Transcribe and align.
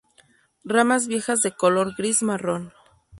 Ramas 0.63 1.07
viejas 1.07 1.43
de 1.43 1.51
color 1.51 1.93
gris-marrón. 1.95 2.73